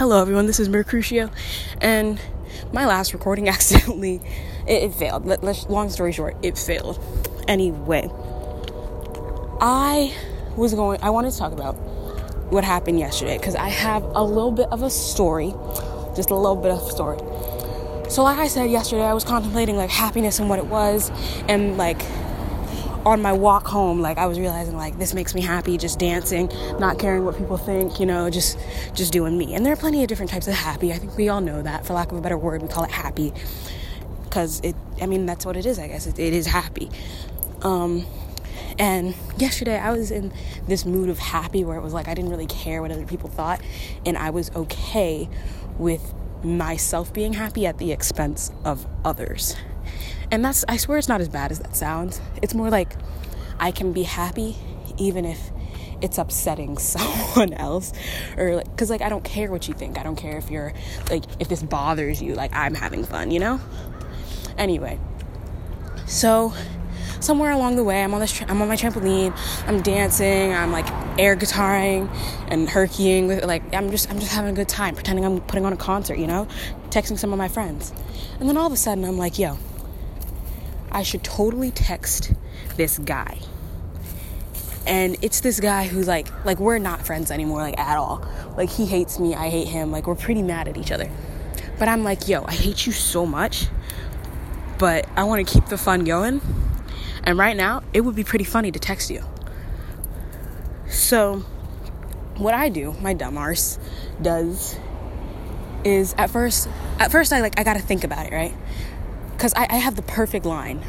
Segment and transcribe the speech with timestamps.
[0.00, 0.46] Hello, everyone.
[0.46, 1.28] This is Mercutio,
[1.78, 2.18] and
[2.72, 4.22] my last recording accidentally
[4.66, 5.26] it, it failed.
[5.26, 6.98] Let, let's, long story short, it failed.
[7.46, 8.08] Anyway,
[9.60, 10.16] I
[10.56, 11.02] was going.
[11.02, 11.74] I wanted to talk about
[12.50, 15.52] what happened yesterday because I have a little bit of a story,
[16.16, 17.18] just a little bit of a story.
[18.08, 21.10] So, like I said yesterday, I was contemplating like happiness and what it was,
[21.46, 22.00] and like
[23.06, 26.50] on my walk home like i was realizing like this makes me happy just dancing
[26.78, 28.58] not caring what people think you know just
[28.94, 29.54] just doing me.
[29.54, 30.92] And there are plenty of different types of happy.
[30.92, 32.90] I think we all know that for lack of a better word we call it
[32.90, 33.32] happy.
[34.24, 36.06] Because it i mean that's what it is i guess.
[36.06, 36.90] It, it is happy.
[37.62, 38.06] Um
[38.78, 40.32] and yesterday I was in
[40.66, 43.28] this mood of happy where it was like I didn't really care what other people
[43.28, 43.60] thought
[44.06, 45.28] and I was okay
[45.78, 49.56] with myself being happy at the expense of others.
[50.30, 52.20] And that's, I swear, it's not as bad as that sounds.
[52.40, 52.94] It's more like
[53.58, 54.56] I can be happy
[54.96, 55.50] even if
[56.02, 57.92] it's upsetting someone else.
[58.36, 59.98] Or like because like i don't care what you think.
[59.98, 60.72] I don't care if you're
[61.10, 63.60] like if this bothers you like i'm having fun you know?
[64.56, 64.98] Anyway.
[66.06, 66.52] So
[67.20, 69.36] somewhere along the way i'm on this tra- i'm on my trampoline.
[69.66, 70.54] I'm dancing.
[70.54, 70.88] I'm like
[71.18, 72.08] air guitaring
[72.48, 75.64] and herkying with like i'm just i'm just having a good time pretending i'm putting
[75.64, 76.46] on a concert you know?
[76.90, 77.92] Texting some of my friends.
[78.38, 79.58] And then all of a sudden i'm like yo
[80.92, 82.32] I should totally text
[82.76, 83.38] this guy.
[84.86, 88.26] And it's this guy who's like, like we're not friends anymore, like at all.
[88.56, 89.92] Like he hates me, I hate him.
[89.92, 91.10] Like we're pretty mad at each other.
[91.78, 93.66] But I'm like, yo, I hate you so much,
[94.78, 96.40] but I want to keep the fun going.
[97.24, 99.22] And right now, it would be pretty funny to text you.
[100.88, 101.40] So,
[102.36, 103.78] what I do, my dumb arse
[104.20, 104.76] does,
[105.84, 108.54] is at first, at first I like I gotta think about it, right?
[109.40, 110.82] Because I, I, have the perfect line.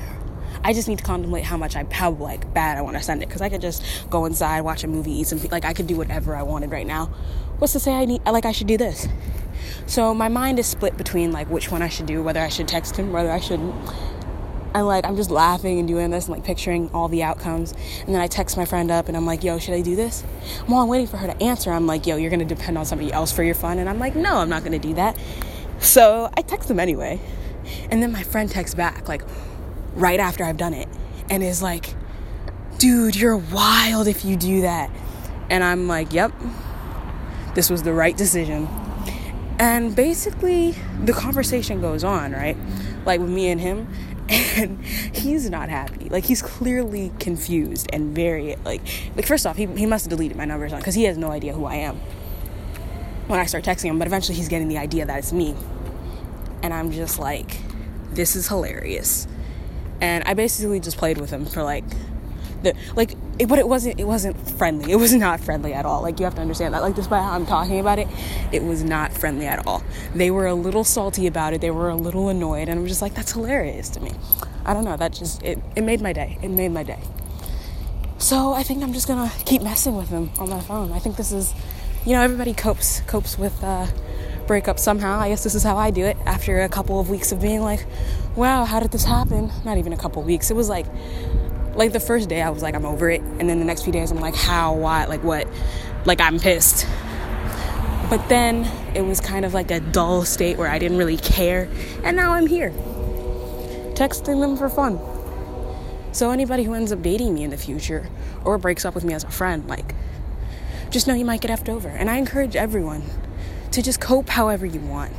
[0.61, 3.23] I just need to contemplate how much I how like bad I want to send
[3.23, 5.87] it because I could just go inside, watch a movie, eat some like I could
[5.87, 7.05] do whatever I wanted right now.
[7.59, 9.07] What's to say I need like I should do this?
[9.85, 12.67] So my mind is split between like which one I should do, whether I should
[12.67, 13.73] text him, whether I shouldn't.
[14.73, 17.71] And like I'm just laughing and doing this and like picturing all the outcomes.
[18.05, 20.23] And then I text my friend up and I'm like, "Yo, should I do this?"
[20.67, 23.13] While I'm waiting for her to answer, I'm like, "Yo, you're gonna depend on somebody
[23.13, 25.17] else for your fun," and I'm like, "No, I'm not gonna do that."
[25.79, 27.21] So I text him anyway.
[27.89, 29.23] And then my friend texts back, like,
[29.95, 30.87] right after I've done it,
[31.29, 31.95] and is like,
[32.77, 34.89] dude, you're wild if you do that.
[35.49, 36.31] And I'm like, yep,
[37.55, 38.67] this was the right decision.
[39.59, 42.57] And basically, the conversation goes on, right?
[43.05, 43.87] Like with me and him.
[44.53, 46.07] And he's not happy.
[46.09, 48.81] Like he's clearly confused and very like
[49.15, 51.31] like first off, he he must have deleted my numbers on because he has no
[51.31, 51.97] idea who I am
[53.27, 53.99] when I start texting him.
[53.99, 55.55] But eventually, he's getting the idea that it's me
[56.63, 57.57] and I'm just like,
[58.11, 59.27] this is hilarious.
[59.99, 61.83] And I basically just played with him for like
[62.63, 64.91] the like it, but it wasn't it wasn't friendly.
[64.91, 66.01] It was not friendly at all.
[66.01, 66.81] Like you have to understand that.
[66.81, 68.07] Like despite how I'm talking about it,
[68.51, 69.83] it was not friendly at all.
[70.13, 71.61] They were a little salty about it.
[71.61, 74.11] They were a little annoyed, and I'm just like, that's hilarious to me.
[74.65, 74.97] I don't know.
[74.97, 76.37] That just it it made my day.
[76.41, 76.99] It made my day.
[78.17, 80.91] So I think I'm just gonna keep messing with him on my phone.
[80.91, 81.53] I think this is,
[82.05, 83.63] you know, everybody copes copes with.
[83.63, 83.87] uh
[84.51, 85.17] breakup somehow.
[85.17, 87.61] I guess this is how I do it after a couple of weeks of being
[87.61, 87.85] like,
[88.35, 89.49] wow, how did this happen?
[89.63, 90.51] Not even a couple weeks.
[90.51, 90.87] It was like,
[91.73, 93.21] like the first day I was like, I'm over it.
[93.21, 95.47] And then the next few days I'm like, how, why, like what?
[96.03, 96.85] Like I'm pissed.
[98.09, 101.69] But then it was kind of like a dull state where I didn't really care.
[102.03, 102.71] And now I'm here,
[103.95, 104.99] texting them for fun.
[106.11, 108.09] So anybody who ends up dating me in the future
[108.43, 109.95] or breaks up with me as a friend, like,
[110.89, 111.87] just know you might get effed over.
[111.87, 113.03] And I encourage everyone
[113.71, 115.13] to just cope however you want.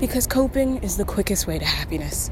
[0.00, 2.30] Because coping is the quickest way to happiness.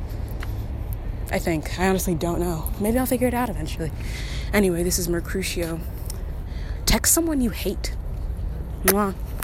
[1.31, 1.79] I think.
[1.79, 2.71] I honestly don't know.
[2.81, 3.91] Maybe I'll figure it out eventually.
[4.53, 5.81] Anyway, this is Mercutio.
[6.85, 7.95] Text someone you hate.
[8.85, 9.15] Mwah.